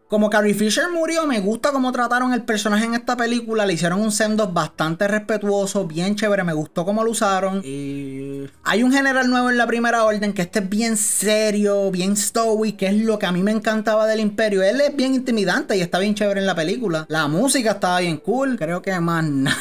[0.07, 3.65] Como Carrie Fisher murió, me gusta cómo trataron el personaje en esta película.
[3.65, 6.45] Le hicieron un sendo bastante respetuoso, bien chévere.
[6.45, 7.61] Me gustó cómo lo usaron.
[7.65, 12.15] Y hay un general nuevo en la primera orden que este es bien serio, bien
[12.15, 14.63] stoic, que es lo que a mí me encantaba del Imperio.
[14.63, 17.05] Él es bien intimidante y está bien chévere en la película.
[17.09, 18.55] La música estaba bien cool.
[18.57, 19.57] Creo que más nada.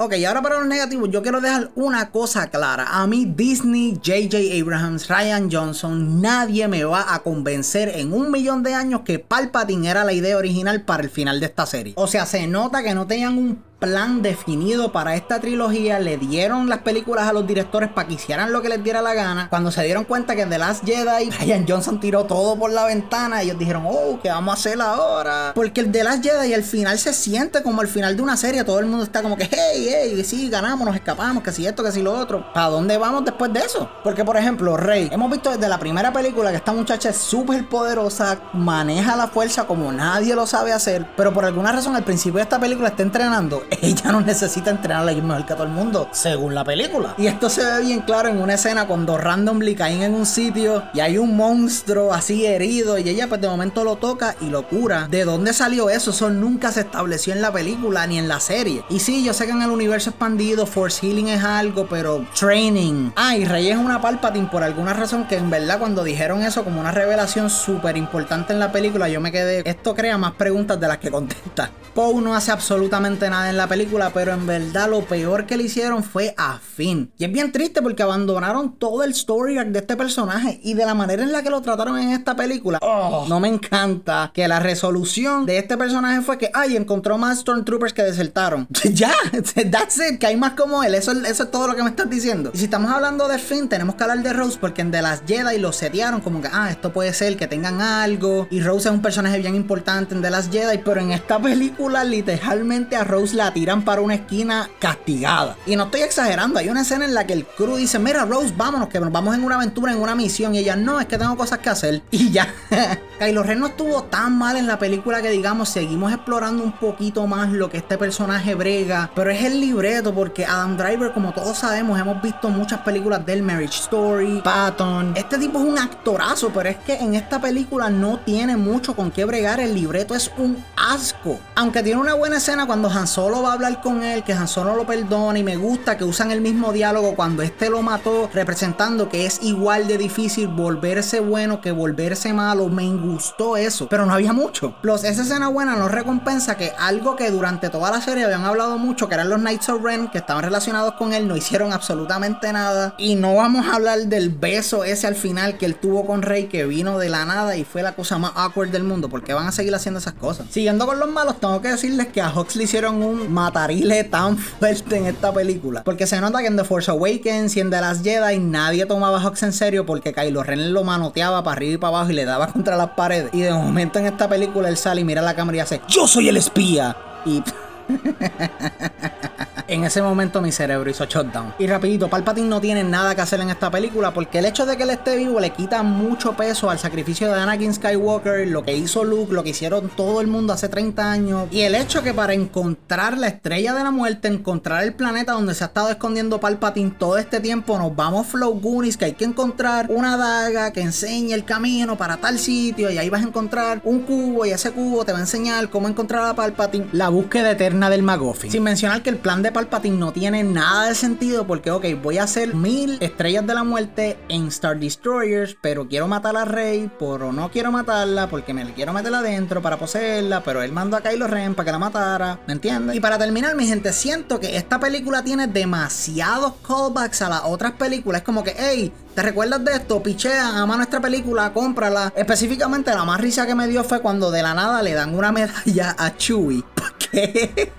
[0.00, 2.86] Ok, ahora para los negativos, yo quiero dejar una cosa clara.
[2.88, 4.38] A mí, Disney, J.J.
[4.62, 9.90] Abrahams, Ryan Johnson, nadie me va a convencer en un millón de años que Palpatine
[9.90, 11.94] era la idea original para el final de esta serie.
[11.96, 16.68] O sea, se nota que no tenían un plan definido para esta trilogía, le dieron
[16.68, 19.48] las películas a los directores para que hicieran lo que les diera la gana.
[19.48, 23.42] Cuando se dieron cuenta que The Last Jedi, Ryan Johnson tiró todo por la ventana,
[23.42, 25.52] ellos dijeron, oh, ¿qué vamos a hacer ahora?
[25.54, 28.64] Porque el The Last Jedi al final se siente como el final de una serie,
[28.64, 31.84] todo el mundo está como que, hey, hey, sí, ganamos, nos escapamos, que si esto,
[31.84, 32.52] que si lo otro.
[32.52, 33.88] ¿Para dónde vamos después de eso?
[34.02, 37.68] Porque, por ejemplo, Rey, hemos visto desde la primera película que esta muchacha es súper
[37.68, 42.38] poderosa, maneja la fuerza como nadie lo sabe hacer, pero por alguna razón al principio
[42.38, 46.08] de esta película está entrenando ella no necesita entrenar a mejor que todo el mundo,
[46.12, 47.14] según la película.
[47.18, 50.84] Y esto se ve bien claro en una escena cuando randomly caen en un sitio
[50.94, 54.66] y hay un monstruo así herido y ella pues de momento lo toca y lo
[54.66, 55.08] cura.
[55.08, 56.10] ¿De dónde salió eso?
[56.10, 58.84] Eso nunca se estableció en la película ni en la serie.
[58.88, 63.10] Y sí, yo sé que en el universo expandido Force Healing es algo, pero training.
[63.16, 66.64] Ah, y Rey es una Palpatine por alguna razón que en verdad cuando dijeron eso
[66.64, 70.80] como una revelación súper importante en la película, yo me quedé, esto crea más preguntas
[70.80, 71.70] de las que contesta.
[71.94, 75.64] Poe no hace absolutamente nada en la película pero en verdad lo peor que le
[75.64, 77.10] hicieron fue a Finn.
[77.18, 80.86] Y es bien triste porque abandonaron todo el story arc de este personaje y de
[80.86, 82.78] la manera en la que lo trataron en esta película.
[82.82, 87.40] Oh, no me encanta que la resolución de este personaje fue que, ay, encontró más
[87.40, 88.68] Stormtroopers que desertaron.
[88.92, 89.12] ya,
[89.70, 90.94] that's it, que hay más como él.
[90.94, 92.50] Eso, eso es todo lo que me estás diciendo.
[92.54, 95.26] Y si estamos hablando de Finn, tenemos que hablar de Rose porque en The Last
[95.26, 98.46] Jedi lo setearon como que, ah, esto puede ser que tengan algo.
[98.50, 102.04] Y Rose es un personaje bien importante en The Last Jedi, pero en esta película
[102.04, 105.56] literalmente a Rose la tiran para una esquina castigada.
[105.66, 108.52] Y no estoy exagerando, hay una escena en la que el crew dice, mira Rose,
[108.56, 110.54] vámonos, que nos vamos en una aventura, en una misión.
[110.54, 112.02] Y ella, no, es que tengo cosas que hacer.
[112.10, 112.52] Y ya.
[113.18, 117.26] Kylo Ren no estuvo tan mal en la película que digamos, seguimos explorando un poquito
[117.26, 119.10] más lo que este personaje brega.
[119.14, 123.42] Pero es el libreto, porque Adam Driver, como todos sabemos, hemos visto muchas películas del
[123.42, 125.12] Marriage Story, Patton.
[125.16, 129.10] Este tipo es un actorazo, pero es que en esta película no tiene mucho con
[129.10, 129.60] qué bregar.
[129.60, 131.38] El libreto es un asco.
[131.54, 134.48] Aunque tiene una buena escena cuando Han Solo va a hablar con él, que Han
[134.48, 138.30] Solo lo perdona y me gusta que usan el mismo diálogo cuando este lo mató,
[138.32, 142.68] representando que es igual de difícil volverse bueno que volverse malo.
[142.68, 144.74] Me gustó eso, pero no había mucho.
[144.80, 148.78] Plus, esa escena buena no recompensa que algo que durante toda la serie habían hablado
[148.78, 152.52] mucho, que eran los Knights of Ren, que estaban relacionados con él, no hicieron absolutamente
[152.52, 152.94] nada.
[152.98, 156.48] Y no vamos a hablar del beso ese al final que él tuvo con Rey,
[156.48, 159.46] que vino de la nada y fue la cosa más awkward del mundo, porque van
[159.46, 160.46] a seguir haciendo esas cosas.
[160.50, 164.36] Siguiendo con los malos, tengo que decirles que a Hux le hicieron un matarile tan
[164.36, 165.84] fuerte en esta película.
[165.84, 169.18] Porque se nota que en The Force Awakens y en The Last Jedi nadie tomaba
[169.22, 172.24] a en serio porque Kylo Ren lo manoteaba para arriba y para abajo y le
[172.24, 173.30] daba contra las paredes.
[173.32, 176.06] Y de momento en esta película él sale y mira la cámara y hace: ¡Yo
[176.06, 176.96] soy el espía!
[177.24, 177.42] Y.
[179.68, 181.54] en ese momento mi cerebro hizo shutdown.
[181.58, 184.76] Y rapidito, Palpatine no tiene nada que hacer en esta película porque el hecho de
[184.76, 188.74] que él esté vivo le quita mucho peso al sacrificio de Anakin Skywalker, lo que
[188.74, 191.48] hizo Luke, lo que hicieron todo el mundo hace 30 años.
[191.50, 195.54] Y el hecho que para encontrar la estrella de la muerte, encontrar el planeta donde
[195.54, 199.24] se ha estado escondiendo Palpatine todo este tiempo, nos vamos Flow Goonies, que hay que
[199.24, 203.82] encontrar una daga que enseñe el camino para tal sitio y ahí vas a encontrar
[203.84, 206.88] un cubo y ese cubo te va a enseñar cómo encontrar a Palpatine.
[206.92, 208.50] La búsqueda eterna del Magoffin.
[208.50, 212.18] Sin mencionar que el plan de Palpatine no tiene nada de sentido porque, ok, voy
[212.18, 216.88] a hacer mil estrellas de la muerte en Star Destroyers, pero quiero matar a Rey,
[216.96, 220.96] pero no quiero matarla porque me la quiero meter adentro para poseerla, pero él mandó
[220.96, 222.94] a Kylo Ren para que la matara, ¿me entiendes?
[222.94, 227.72] Y para terminar, mi gente, siento que esta película tiene demasiados callbacks a las otras
[227.72, 228.20] películas.
[228.20, 230.00] Es como que, hey, ¿Te recuerdas de esto?
[230.00, 232.12] Pichea, ama nuestra película, cómprala.
[232.14, 235.32] Específicamente, la más risa que me dio fue cuando de la nada le dan una
[235.32, 236.62] medalla a Chewie.
[236.76, 237.72] ¿Por qué?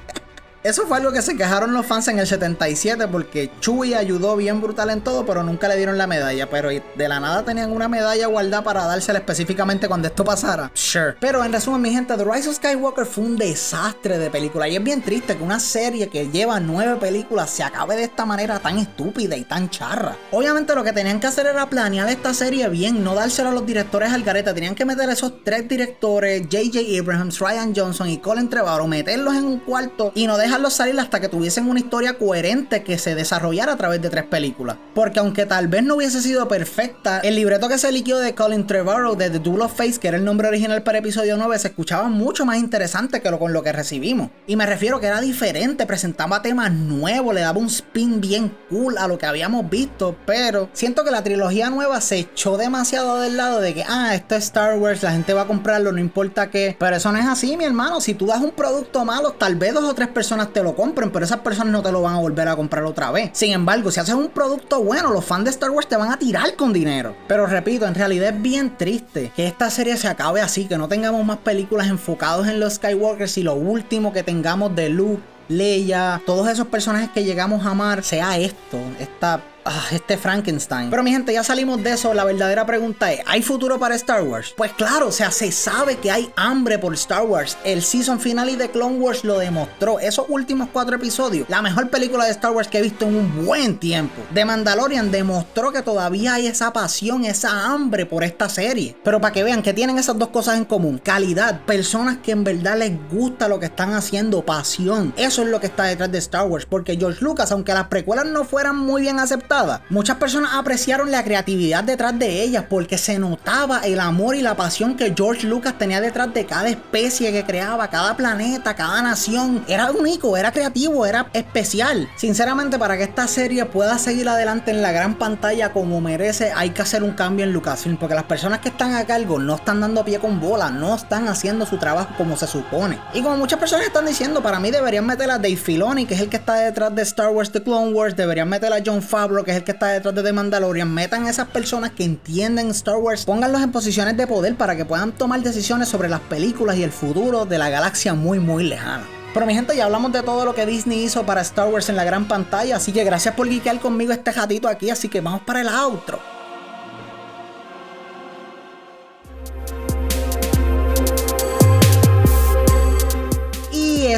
[0.61, 4.59] Eso fue algo que se quejaron los fans en el 77 porque Chewie ayudó bien
[4.59, 6.49] brutal en todo, pero nunca le dieron la medalla.
[6.49, 10.69] Pero de la nada tenían una medalla guardada para dársela específicamente cuando esto pasara.
[10.73, 11.15] Sure.
[11.21, 14.67] Pero en resumen, mi gente, The Rise of Skywalker fue un desastre de película.
[14.67, 18.25] Y es bien triste que una serie que lleva nueve películas se acabe de esta
[18.25, 20.17] manera tan estúpida y tan charra.
[20.31, 23.65] Obviamente lo que tenían que hacer era planear esta serie bien, no dársela a los
[23.65, 24.53] directores al gareta.
[24.53, 26.79] Tenían que meter a esos tres directores, J.J.
[26.99, 31.19] Abrams, Ryan Johnson y Colin Trevorrow, meterlos en un cuarto y no dejarlos salir hasta
[31.19, 34.77] que tuviesen una historia coherente que se desarrollara a través de tres películas.
[34.95, 38.65] Porque aunque tal vez no hubiese sido perfecta, el libreto que se liquió de Colin
[38.65, 41.67] Trevorrow de The Duel of Face, que era el nombre original para episodio 9, se
[41.67, 44.31] escuchaba mucho más interesante que lo con lo que recibimos.
[44.47, 48.97] Y me refiero que era diferente, presentaba temas nuevos, le daba un spin bien cool
[48.97, 53.37] a lo que habíamos visto, pero siento que la trilogía nueva se echó demasiado del
[53.37, 56.49] lado de que, ah, esto es Star Wars, la gente va a comprarlo, no importa
[56.49, 56.75] qué.
[56.79, 58.01] Pero eso no es así, mi hermano.
[58.01, 61.11] Si tú das un producto malo, tal vez dos o tres personas te lo compren,
[61.11, 63.31] pero esas personas no te lo van a volver a comprar otra vez.
[63.33, 66.17] Sin embargo, si haces un producto bueno, los fans de Star Wars te van a
[66.17, 67.15] tirar con dinero.
[67.27, 70.87] Pero repito, en realidad es bien triste que esta serie se acabe así, que no
[70.87, 76.21] tengamos más películas enfocadas en los Skywalkers y lo último que tengamos de Luke, Leia,
[76.25, 80.89] todos esos personajes que llegamos a amar sea esto, esta Ah, este Frankenstein.
[80.89, 82.13] Pero mi gente, ya salimos de eso.
[82.13, 84.53] La verdadera pregunta es, ¿hay futuro para Star Wars?
[84.55, 87.57] Pues claro, o sea, se sabe que hay hambre por Star Wars.
[87.63, 89.99] El season final y de Clone Wars lo demostró.
[89.99, 93.45] Esos últimos cuatro episodios, la mejor película de Star Wars que he visto en un
[93.45, 94.21] buen tiempo.
[94.33, 98.95] The Mandalorian demostró que todavía hay esa pasión, esa hambre por esta serie.
[99.03, 100.99] Pero para que vean que tienen esas dos cosas en común.
[101.03, 105.13] Calidad, personas que en verdad les gusta lo que están haciendo, pasión.
[105.17, 106.65] Eso es lo que está detrás de Star Wars.
[106.65, 109.48] Porque George Lucas, aunque las precuelas no fueran muy bien aceptadas,
[109.89, 114.55] muchas personas apreciaron la creatividad detrás de ellas porque se notaba el amor y la
[114.55, 119.63] pasión que George Lucas tenía detrás de cada especie que creaba, cada planeta, cada nación.
[119.67, 122.07] Era único, era creativo, era especial.
[122.15, 126.69] Sinceramente, para que esta serie pueda seguir adelante en la gran pantalla como merece, hay
[126.69, 129.81] que hacer un cambio en Lucasfilm porque las personas que están a cargo no están
[129.81, 132.99] dando pie con bola, no están haciendo su trabajo como se supone.
[133.13, 136.21] Y como muchas personas están diciendo, para mí deberían meter a Dave Filoni, que es
[136.21, 139.38] el que está detrás de Star Wars The Clone Wars, deberían meter a John Favreau,
[139.43, 142.69] que es el que está detrás de The Mandalorian, metan a esas personas que entienden
[142.69, 146.77] Star Wars, pónganlos en posiciones de poder para que puedan tomar decisiones sobre las películas
[146.77, 149.05] y el futuro de la galaxia muy muy lejana.
[149.33, 151.95] Pero mi gente, ya hablamos de todo lo que Disney hizo para Star Wars en
[151.95, 155.41] la gran pantalla, así que gracias por geekear conmigo este gatito aquí, así que vamos
[155.41, 156.38] para el outro.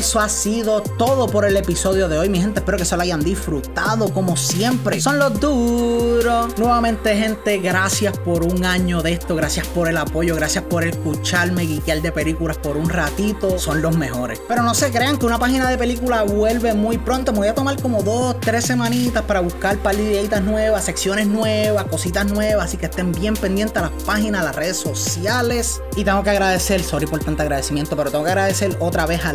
[0.01, 2.59] Eso ha sido todo por el episodio de hoy, mi gente.
[2.59, 4.99] Espero que se lo hayan disfrutado como siempre.
[4.99, 6.57] Son los duros.
[6.57, 9.35] Nuevamente, gente, gracias por un año de esto.
[9.35, 10.35] Gracias por el apoyo.
[10.35, 13.59] Gracias por escucharme guiquear de películas por un ratito.
[13.59, 14.41] Son los mejores.
[14.47, 17.31] Pero no se crean que una página de película vuelve muy pronto.
[17.31, 22.25] Me voy a tomar como dos, tres semanitas para buscar palideitas nuevas, secciones nuevas, cositas
[22.25, 22.65] nuevas.
[22.65, 25.79] Así que estén bien pendientes a las páginas, a las redes sociales.
[25.95, 29.33] Y tengo que agradecer, sorry por tanto agradecimiento, pero tengo que agradecer otra vez a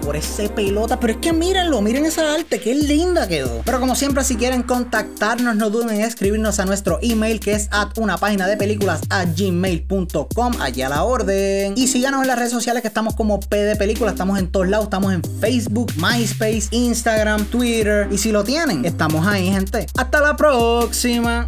[0.00, 0.98] Por ese pelota.
[1.00, 3.62] Pero es que mírenlo, miren esa arte, qué linda quedó.
[3.64, 7.68] Pero como siempre, si quieren contactarnos, no duden en escribirnos a nuestro email que es
[7.70, 11.74] at una página de películas a gmail.com, allá a la orden.
[11.76, 13.76] Y síganos en las redes sociales que estamos como P de
[14.10, 18.08] estamos en todos lados, estamos en Facebook, MySpace, Instagram, Twitter.
[18.10, 19.86] Y si lo tienen, estamos ahí, gente.
[19.96, 21.46] Hasta la próxima.